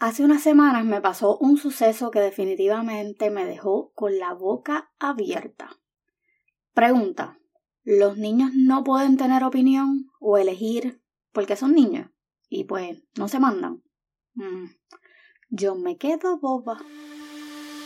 [0.00, 5.78] Hace unas semanas me pasó un suceso que definitivamente me dejó con la boca abierta.
[6.72, 7.38] Pregunta,
[7.84, 11.02] ¿los niños no pueden tener opinión o elegir
[11.32, 12.08] porque son niños?
[12.48, 13.82] Y pues no se mandan.
[14.32, 14.70] Mm,
[15.50, 16.78] yo me quedo boba.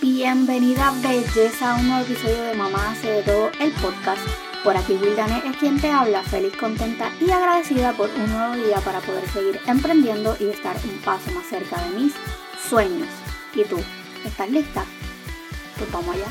[0.00, 4.94] Bienvenida belleza a un nuevo episodio de Mamá hace de todo el podcast por aquí
[4.94, 9.28] Wildane es quien te habla, feliz, contenta y agradecida por un nuevo día para poder
[9.28, 12.14] seguir emprendiendo y estar un paso más cerca de mis
[12.66, 13.08] sueños.
[13.54, 13.77] ¿Y tú?
[14.24, 14.84] ¿Estás lista?
[15.77, 16.27] Pues vamos allá.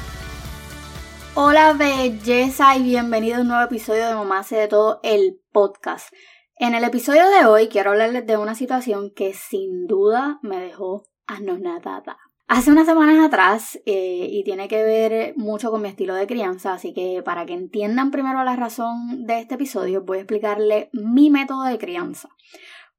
[1.36, 6.12] Hola belleza y bienvenido a un nuevo episodio de Mamá hace de todo el podcast.
[6.56, 11.04] En el episodio de hoy quiero hablarles de una situación que sin duda me dejó
[11.28, 12.18] anonadada.
[12.48, 16.74] Hace unas semanas atrás, eh, y tiene que ver mucho con mi estilo de crianza,
[16.74, 21.30] así que para que entiendan primero la razón de este episodio, voy a explicarle mi
[21.30, 22.30] método de crianza.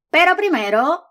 [0.09, 1.03] Pero primero...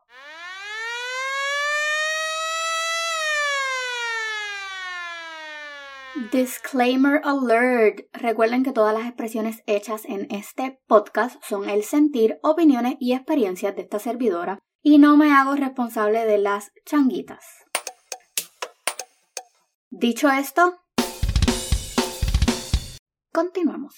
[6.32, 8.06] Disclaimer alert.
[8.12, 13.74] Recuerden que todas las expresiones hechas en este podcast son el sentir, opiniones y experiencias
[13.74, 17.63] de esta servidora y no me hago responsable de las changuitas.
[19.96, 20.74] Dicho esto,
[23.32, 23.94] continuamos.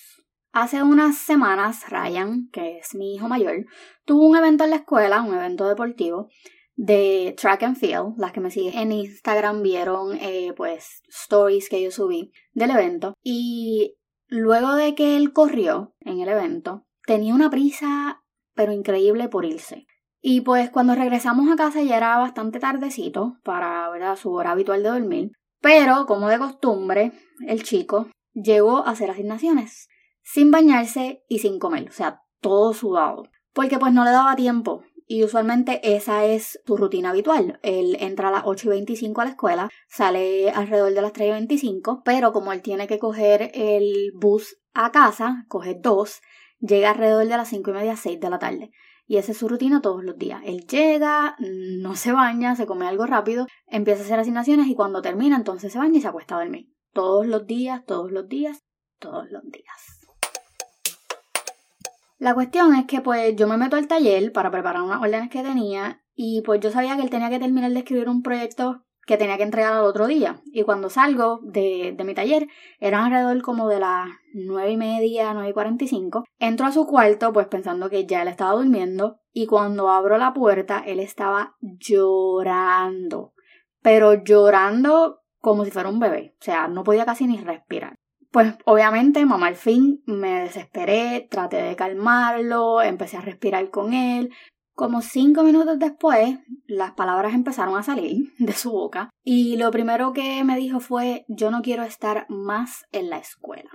[0.52, 3.64] Hace unas semanas, Ryan, que es mi hijo mayor,
[4.05, 6.28] tuvo un evento en la escuela, un evento deportivo
[6.74, 8.19] de track and field.
[8.19, 13.14] Las que me siguen en Instagram vieron, eh, pues, stories que yo subí del evento.
[13.22, 13.97] Y
[14.28, 18.22] luego de que él corrió en el evento, tenía una prisa,
[18.55, 19.86] pero increíble por irse.
[20.20, 24.17] Y pues cuando regresamos a casa ya era bastante tardecito para ¿verdad?
[24.17, 25.30] su hora habitual de dormir.
[25.67, 27.11] Pero, como de costumbre,
[27.48, 29.89] el chico llegó a hacer asignaciones
[30.23, 34.84] sin bañarse y sin comer, o sea, todo sudado, porque pues no le daba tiempo.
[35.08, 37.58] Y usualmente esa es su rutina habitual.
[37.64, 41.31] Él entra a las 8 y 25 a la escuela, sale alrededor de las 3
[41.31, 46.20] y 25, pero como él tiene que coger el bus a casa, coge dos,
[46.61, 48.70] llega alrededor de las 5 y media, 6 de la tarde.
[49.06, 50.42] Y esa es su rutina todos los días.
[50.44, 55.00] Él llega, no se baña, se come algo rápido, empieza a hacer asignaciones y cuando
[55.00, 56.72] termina entonces se baña y se acuesta a dormir.
[56.92, 58.64] Todos los días, todos los días,
[58.98, 60.00] todos los días.
[62.18, 65.42] La cuestión es que pues yo me meto al taller para preparar unas órdenes que
[65.42, 69.17] tenía y pues yo sabía que él tenía que terminar de escribir un proyecto que
[69.17, 70.42] tenía que entregar al otro día.
[70.52, 72.48] Y cuando salgo de, de mi taller,
[72.80, 76.24] eran alrededor como de las nueve y media, nueve y cuarenta y cinco.
[76.39, 80.34] Entro a su cuarto, pues pensando que ya él estaba durmiendo, y cuando abro la
[80.34, 83.33] puerta, él estaba llorando.
[83.80, 86.34] Pero llorando como si fuera un bebé.
[86.40, 87.94] O sea, no podía casi ni respirar.
[88.33, 94.30] Pues obviamente, mamá al fin me desesperé, traté de calmarlo, empecé a respirar con él,
[94.77, 100.13] como cinco minutos después, las palabras empezaron a salir de su boca y lo primero
[100.13, 103.70] que me dijo fue yo no quiero estar más en la escuela.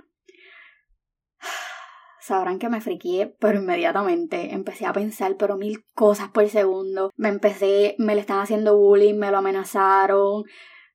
[2.20, 7.10] Sabrán que me friqué, pero inmediatamente empecé a pensar, pero mil cosas por segundo.
[7.16, 10.44] Me empecé, me le están haciendo bullying, me lo amenazaron,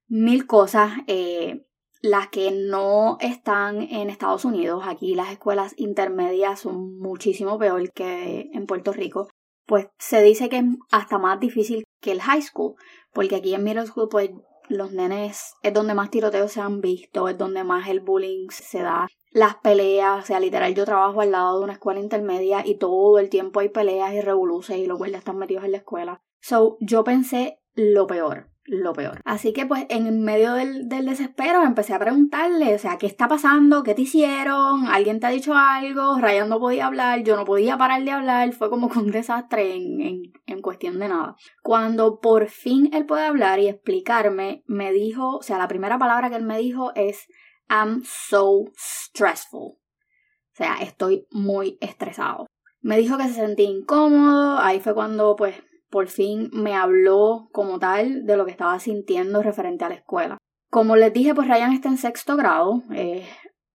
[0.08, 0.94] mil cosas.
[1.08, 1.66] Eh,
[2.02, 8.50] las que no están en Estados Unidos, aquí las escuelas intermedias son muchísimo peor que
[8.54, 9.28] en Puerto Rico
[9.68, 12.76] pues se dice que es hasta más difícil que el high school,
[13.14, 14.32] porque aquí en middle school pues
[14.70, 18.82] los nenes es donde más tiroteos se han visto, es donde más el bullying se
[18.82, 22.76] da, las peleas, o sea, literal yo trabajo al lado de una escuela intermedia y
[22.76, 26.22] todo el tiempo hay peleas y revoluciones y los guardias están metidos en la escuela.
[26.42, 29.22] So, yo pensé lo peor lo peor.
[29.24, 33.84] Así que pues en medio del, desespero empecé a preguntarle, o sea, ¿qué está pasando?
[33.84, 34.88] ¿Qué te hicieron?
[34.88, 36.20] ¿Alguien te ha dicho algo?
[36.20, 40.02] Ryan no podía hablar, yo no podía parar de hablar, fue como un desastre en,
[40.02, 41.36] en, en cuestión de nada.
[41.64, 46.30] Cuando por fin él puede hablar y explicarme, me dijo, o sea, la primera palabra
[46.30, 47.28] que él me dijo es,
[47.70, 49.78] I'm so stressful.
[49.82, 52.48] O sea, estoy muy estresado.
[52.82, 55.56] Me dijo que se sentía incómodo, ahí fue cuando pues
[55.90, 60.38] por fin me habló como tal de lo que estaba sintiendo referente a la escuela.
[60.70, 63.26] Como les dije, pues Ryan está en sexto grado, eh,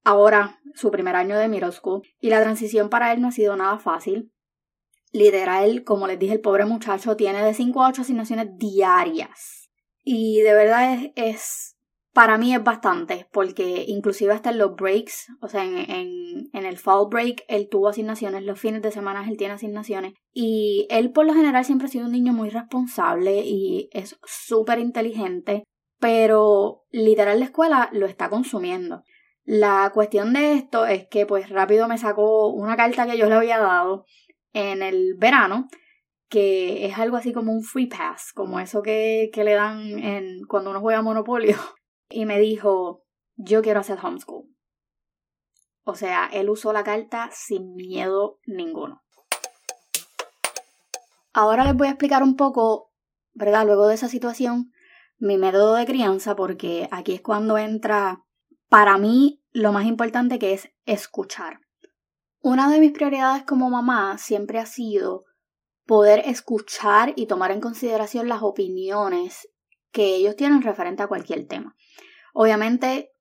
[0.05, 3.57] ahora su primer año de middle school, y la transición para él no ha sido
[3.57, 4.31] nada fácil.
[5.13, 9.71] Literal, como les dije, el pobre muchacho tiene de 5 a 8 asignaciones diarias.
[10.05, 11.77] Y de verdad es, es
[12.13, 16.77] para mí es bastante, porque inclusive hasta en los breaks, o sea, en, en, el
[16.77, 21.25] fall break, él tuvo asignaciones, los fines de semana él tiene asignaciones, y él por
[21.25, 25.65] lo general siempre ha sido un niño muy responsable y es súper inteligente,
[25.99, 29.05] pero literal la escuela lo está consumiendo.
[29.45, 33.35] La cuestión de esto es que pues rápido me sacó una carta que yo le
[33.35, 34.05] había dado
[34.53, 35.69] en el verano,
[36.29, 40.45] que es algo así como un free pass, como eso que, que le dan en,
[40.47, 41.57] cuando uno juega Monopolio.
[42.13, 43.05] Y me dijo,
[43.37, 44.49] yo quiero hacer homeschool.
[45.85, 49.03] O sea, él usó la carta sin miedo ninguno.
[51.33, 52.93] Ahora les voy a explicar un poco,
[53.33, 53.65] ¿verdad?
[53.65, 54.73] Luego de esa situación,
[55.19, 58.23] mi método de crianza, porque aquí es cuando entra,
[58.69, 61.61] para mí, lo más importante que es escuchar.
[62.41, 65.25] Una de mis prioridades como mamá siempre ha sido
[65.87, 69.49] poder escuchar y tomar en consideración las opiniones
[69.93, 71.77] que ellos tienen referente a cualquier tema.
[72.35, 73.13] Obviamente,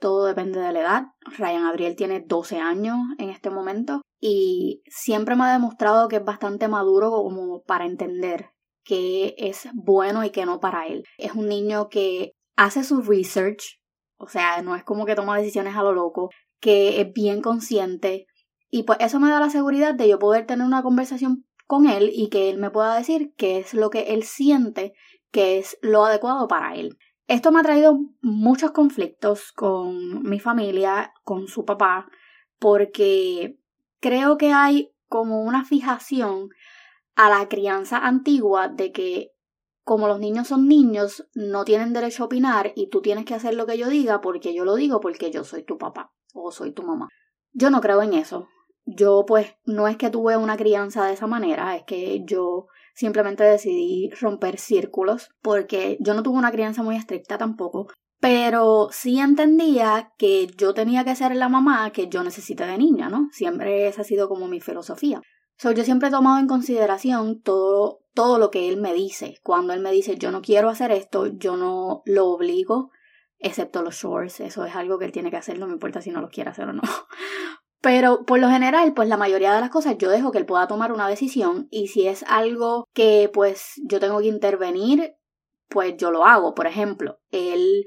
[0.00, 1.02] todo depende de la edad.
[1.38, 6.24] Ryan Gabriel tiene 12 años en este momento y siempre me ha demostrado que es
[6.24, 8.50] bastante maduro como para entender
[8.84, 11.04] que es bueno y que no para él.
[11.18, 13.80] Es un niño que hace su research,
[14.18, 16.30] o sea, no es como que toma decisiones a lo loco,
[16.60, 18.26] que es bien consciente
[18.70, 22.10] y pues eso me da la seguridad de yo poder tener una conversación con él
[22.12, 24.94] y que él me pueda decir qué es lo que él siente
[25.34, 26.96] que es lo adecuado para él.
[27.26, 32.06] Esto me ha traído muchos conflictos con mi familia, con su papá,
[32.60, 33.58] porque
[33.98, 36.50] creo que hay como una fijación
[37.16, 39.32] a la crianza antigua de que
[39.82, 43.54] como los niños son niños, no tienen derecho a opinar y tú tienes que hacer
[43.54, 46.70] lo que yo diga porque yo lo digo porque yo soy tu papá o soy
[46.70, 47.08] tu mamá.
[47.52, 48.46] Yo no creo en eso.
[48.86, 53.44] Yo pues no es que tuve una crianza de esa manera, es que yo simplemente
[53.44, 57.88] decidí romper círculos porque yo no tuve una crianza muy estricta tampoco,
[58.20, 63.10] pero sí entendía que yo tenía que ser la mamá que yo necesité de niña,
[63.10, 63.28] ¿no?
[63.32, 65.20] Siempre esa ha sido como mi filosofía.
[65.56, 69.36] So, yo siempre he tomado en consideración todo, todo lo que él me dice.
[69.42, 72.90] Cuando él me dice yo no quiero hacer esto, yo no lo obligo,
[73.38, 74.40] excepto los shorts.
[74.40, 76.50] Eso es algo que él tiene que hacer, no me importa si no lo quiere
[76.50, 76.82] hacer o no.
[77.84, 80.66] Pero por lo general, pues la mayoría de las cosas yo dejo que él pueda
[80.66, 85.16] tomar una decisión y si es algo que pues yo tengo que intervenir,
[85.68, 86.54] pues yo lo hago.
[86.54, 87.84] Por ejemplo, él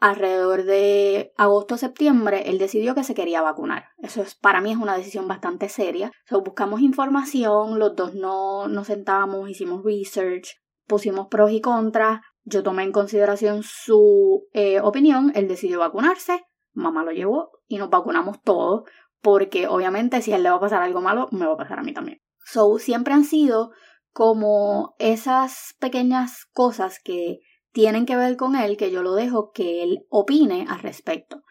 [0.00, 3.86] alrededor de agosto-septiembre, él decidió que se quería vacunar.
[3.96, 6.12] Eso es, para mí es una decisión bastante seria.
[6.26, 12.20] So, buscamos información, los dos no nos sentamos, hicimos research, pusimos pros y contras.
[12.44, 16.42] Yo tomé en consideración su eh, opinión, él decidió vacunarse,
[16.74, 18.82] mamá lo llevó y nos vacunamos todos
[19.20, 21.78] porque obviamente si a él le va a pasar algo malo, me va a pasar
[21.78, 22.20] a mí también.
[22.44, 23.70] So, siempre han sido
[24.12, 27.40] como esas pequeñas cosas que
[27.72, 31.42] tienen que ver con él, que yo lo dejo que él opine al respecto.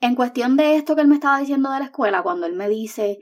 [0.00, 2.68] En cuestión de esto que él me estaba diciendo de la escuela, cuando él me
[2.68, 3.18] dice,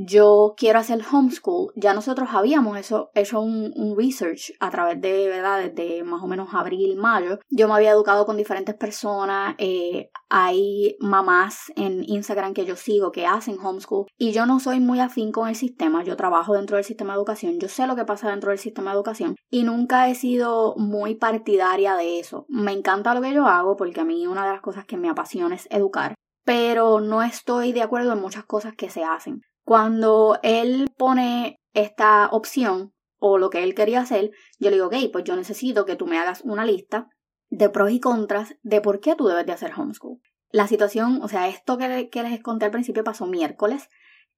[0.00, 5.58] yo quiero hacer homeschool, ya nosotros habíamos hecho un, research a través de, ¿verdad?
[5.58, 7.40] Desde más o menos abril, mayo.
[7.50, 13.10] Yo me había educado con diferentes personas, eh, hay mamás en Instagram que yo sigo
[13.10, 16.76] que hacen homeschool y yo no soy muy afín con el sistema, yo trabajo dentro
[16.76, 19.64] del sistema de educación, yo sé lo que pasa dentro del sistema de educación y
[19.64, 22.46] nunca he sido muy partidaria de eso.
[22.48, 25.08] Me encanta lo que yo hago porque a mí una de las cosas que me
[25.08, 26.14] apasiona es educar,
[26.44, 29.42] pero no estoy de acuerdo en muchas cosas que se hacen.
[29.68, 35.12] Cuando él pone esta opción o lo que él quería hacer, yo le digo, ok,
[35.12, 37.10] pues yo necesito que tú me hagas una lista
[37.50, 40.20] de pros y contras de por qué tú debes de hacer homeschool.
[40.50, 43.90] La situación, o sea, esto que, que les conté al principio pasó miércoles.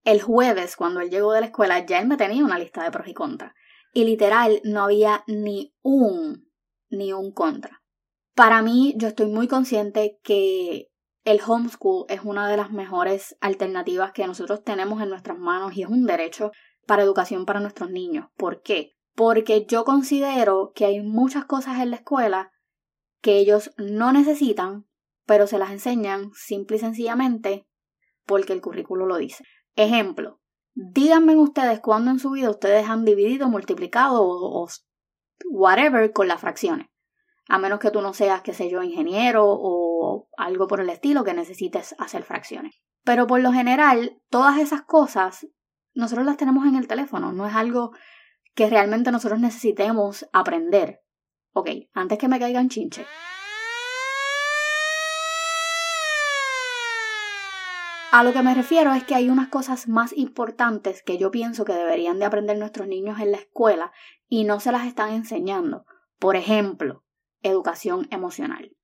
[0.03, 2.91] El jueves, cuando él llegó de la escuela, ya él me tenía una lista de
[2.91, 3.53] pros y contras.
[3.93, 6.50] Y literal, no había ni un,
[6.88, 7.85] ni un contra.
[8.35, 10.90] Para mí, yo estoy muy consciente que
[11.24, 15.82] el homeschool es una de las mejores alternativas que nosotros tenemos en nuestras manos y
[15.82, 16.53] es un derecho
[16.86, 18.29] para educación para nuestros niños.
[18.36, 18.93] ¿Por qué?
[19.15, 22.53] Porque yo considero que hay muchas cosas en la escuela
[23.20, 24.86] que ellos no necesitan,
[25.27, 27.67] pero se las enseñan simple y sencillamente
[28.24, 29.44] porque el currículo lo dice.
[29.77, 30.41] Ejemplo,
[30.74, 34.69] díganme ustedes cuándo en su vida ustedes han dividido, multiplicado o,
[35.50, 36.86] whatever con las fracciones
[37.50, 41.24] a menos que tú no seas, qué sé yo, ingeniero o algo por el estilo
[41.24, 42.80] que necesites hacer fracciones.
[43.04, 45.48] Pero por lo general, todas esas cosas
[45.92, 47.90] nosotros las tenemos en el teléfono, no es algo
[48.54, 51.00] que realmente nosotros necesitemos aprender.
[51.52, 53.04] Ok, antes que me caigan chinche.
[58.12, 61.64] A lo que me refiero es que hay unas cosas más importantes que yo pienso
[61.64, 63.92] que deberían de aprender nuestros niños en la escuela
[64.28, 65.84] y no se las están enseñando.
[66.19, 67.04] Por ejemplo,
[67.43, 68.77] educación emocional.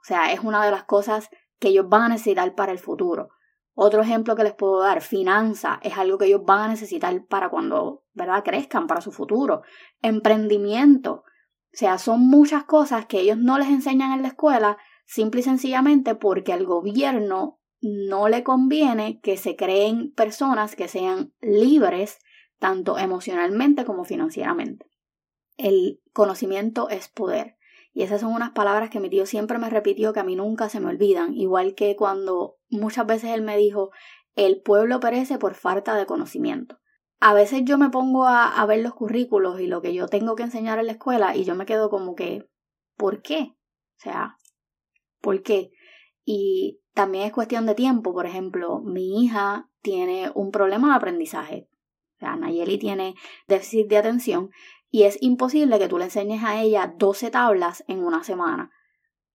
[0.00, 3.28] O sea, es una de las cosas que ellos van a necesitar para el futuro.
[3.74, 7.48] Otro ejemplo que les puedo dar, finanza, es algo que ellos van a necesitar para
[7.48, 9.62] cuando, ¿verdad?, crezcan, para su futuro.
[10.02, 11.24] Emprendimiento.
[11.72, 15.44] O sea, son muchas cosas que ellos no les enseñan en la escuela, simple y
[15.44, 22.18] sencillamente porque al gobierno no le conviene que se creen personas que sean libres
[22.58, 24.91] tanto emocionalmente como financieramente.
[25.62, 27.56] El conocimiento es poder.
[27.94, 30.68] Y esas son unas palabras que mi tío siempre me repitió que a mí nunca
[30.68, 33.90] se me olvidan, igual que cuando muchas veces él me dijo,
[34.34, 36.78] el pueblo perece por falta de conocimiento.
[37.20, 40.34] A veces yo me pongo a, a ver los currículos y lo que yo tengo
[40.34, 42.48] que enseñar en la escuela y yo me quedo como que,
[42.96, 43.54] ¿por qué?
[43.98, 44.38] O sea,
[45.20, 45.70] ¿por qué?
[46.24, 48.12] Y también es cuestión de tiempo.
[48.12, 51.68] Por ejemplo, mi hija tiene un problema de aprendizaje.
[52.16, 53.14] O sea, Nayeli tiene
[53.48, 54.50] déficit de atención
[54.92, 58.70] y es imposible que tú le enseñes a ella 12 tablas en una semana.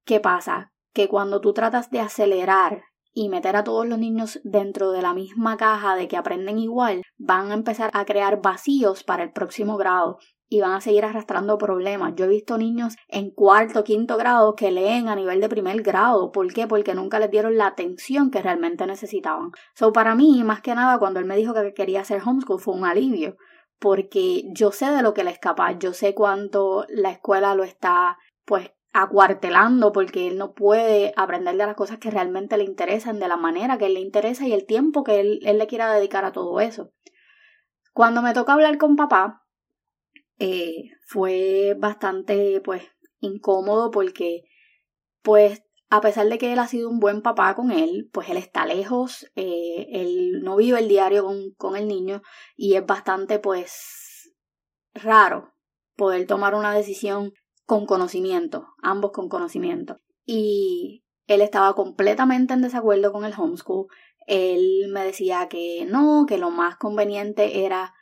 [0.06, 0.72] ¿Qué pasa?
[0.94, 5.16] Que cuando tú tratas de acelerar y meter a todos los niños dentro de la
[5.16, 9.78] misma caja de que aprenden igual, van a empezar a crear vacíos para el próximo
[9.78, 12.14] grado y van a seguir arrastrando problemas.
[12.16, 16.32] Yo he visto niños en cuarto, quinto grado que leen a nivel de primer grado.
[16.32, 16.68] ¿Por qué?
[16.68, 19.50] Porque nunca les dieron la atención que realmente necesitaban.
[19.74, 22.76] So, para mí, más que nada, cuando él me dijo que quería hacer homeschool, fue
[22.76, 23.38] un alivio
[23.80, 27.64] porque yo sé de lo que le es capaz, yo sé cuánto la escuela lo
[27.64, 33.20] está pues acuartelando porque él no puede aprender de las cosas que realmente le interesan,
[33.20, 36.26] de la manera que él le interesa y el tiempo que él, le quiera dedicar
[36.26, 36.92] a todo eso.
[37.94, 39.46] Cuando me toca hablar con papá,
[40.40, 42.84] eh, fue bastante pues
[43.20, 44.44] incómodo porque
[45.22, 48.38] pues a pesar de que él ha sido un buen papá con él, pues él
[48.38, 52.22] está lejos, eh, él no vive el diario con, con el niño
[52.56, 54.34] y es bastante pues
[54.94, 55.54] raro
[55.96, 57.32] poder tomar una decisión
[57.66, 60.00] con conocimiento, ambos con conocimiento.
[60.26, 63.88] Y él estaba completamente en desacuerdo con el homeschool.
[64.26, 67.94] Él me decía que no, que lo más conveniente era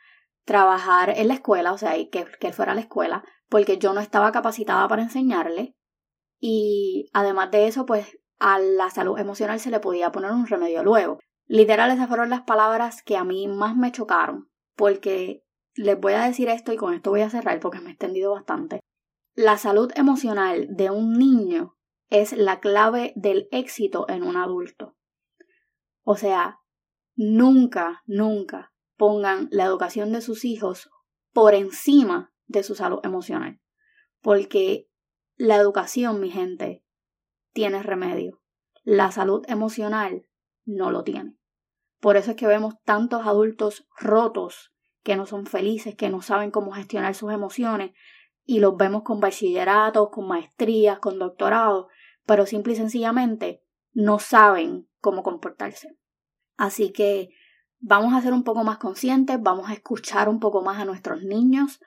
[0.44, 3.92] trabajar en la escuela, o sea, que, que él fuera a la escuela, porque yo
[3.92, 5.76] no estaba capacitada para enseñarle
[6.38, 10.82] y además de eso, pues a la salud emocional se le podía poner un remedio
[10.82, 11.18] luego.
[11.46, 16.24] Literal, esas fueron las palabras que a mí más me chocaron, porque les voy a
[16.24, 18.80] decir esto y con esto voy a cerrar porque me he extendido bastante.
[19.34, 21.76] La salud emocional de un niño
[22.08, 24.96] es la clave del éxito en un adulto.
[26.02, 26.60] O sea,
[27.14, 30.90] nunca, nunca pongan la educación de sus hijos
[31.32, 33.60] por encima de su salud emocional,
[34.20, 34.88] porque
[35.36, 36.82] la educación, mi gente,
[37.52, 38.40] tiene remedio.
[38.82, 40.26] La salud emocional
[40.64, 41.36] no lo tiene.
[42.00, 46.50] Por eso es que vemos tantos adultos rotos que no son felices, que no saben
[46.50, 47.92] cómo gestionar sus emociones
[48.44, 51.86] y los vemos con bachilleratos, con maestrías, con doctorados,
[52.24, 53.62] pero simple y sencillamente
[53.92, 55.96] no saben cómo comportarse.
[56.56, 57.30] Así que
[57.78, 61.22] vamos a ser un poco más conscientes, vamos a escuchar un poco más a nuestros
[61.22, 61.80] niños,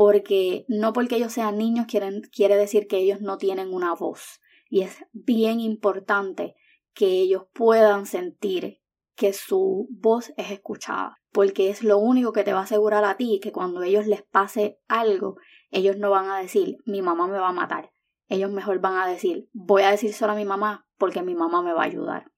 [0.00, 4.40] porque no porque ellos sean niños quiere decir que ellos no tienen una voz.
[4.70, 6.54] Y es bien importante
[6.94, 8.80] que ellos puedan sentir
[9.14, 13.18] que su voz es escuchada, porque es lo único que te va a asegurar a
[13.18, 15.36] ti que cuando ellos les pase algo,
[15.70, 17.92] ellos no van a decir mi mamá me va a matar.
[18.26, 21.60] Ellos mejor van a decir voy a decir solo a mi mamá porque mi mamá
[21.60, 22.32] me va a ayudar.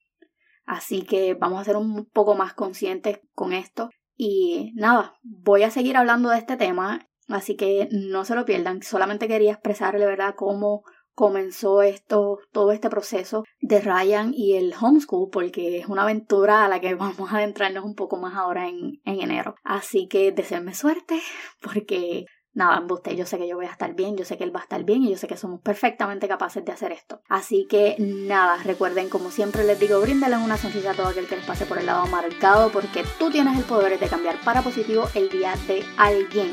[0.64, 3.90] Así que vamos a ser un poco más conscientes con esto.
[4.16, 8.82] Y nada, voy a seguir hablando de este tema Así que no se lo pierdan.
[8.82, 10.82] Solamente quería expresarle, ¿verdad?, cómo
[11.14, 16.68] comenzó esto, todo este proceso de Ryan y el homeschool, porque es una aventura a
[16.68, 19.54] la que vamos a adentrarnos un poco más ahora en, en enero.
[19.62, 21.20] Así que deseenme suerte,
[21.62, 24.54] porque nada, usted, yo sé que yo voy a estar bien, yo sé que él
[24.54, 27.20] va a estar bien y yo sé que somos perfectamente capaces de hacer esto.
[27.28, 31.36] Así que nada, recuerden, como siempre les digo, bríndenle una sonrisa a todo aquel que
[31.36, 35.08] les pase por el lado amargado, porque tú tienes el poder de cambiar para positivo
[35.14, 36.52] el día de alguien.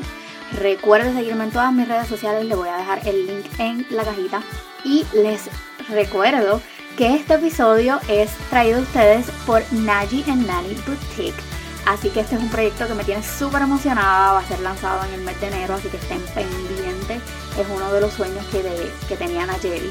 [0.58, 4.04] Recuerden seguirme en todas mis redes sociales, les voy a dejar el link en la
[4.04, 4.42] cajita.
[4.84, 5.48] Y les
[5.88, 6.60] recuerdo
[6.96, 11.40] que este episodio es traído a ustedes por Naji and Nani Boutique.
[11.86, 15.04] Así que este es un proyecto que me tiene súper emocionada, va a ser lanzado
[15.06, 17.22] en el mes de enero, así que estén pendientes.
[17.58, 19.90] Es uno de los sueños que, de, que tenía Nayeli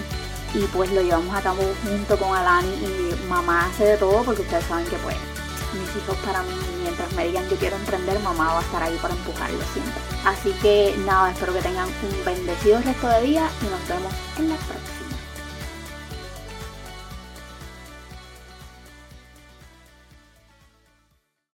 [0.54, 4.42] y pues lo llevamos a cabo junto con Alani y mamá hace de todo porque
[4.42, 5.16] ustedes saben que pues
[5.74, 8.98] mis hijos para mí, mientras me digan yo quiero emprender, mamá va a estar ahí
[9.02, 10.02] para empujarlo siempre.
[10.26, 14.50] Así que nada, espero que tengan un bendecido resto de día y nos vemos en
[14.50, 14.99] la próxima.